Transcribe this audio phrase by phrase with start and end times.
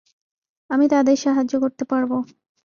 [0.69, 2.11] আমি তাদের সাহায্য করতে পারব।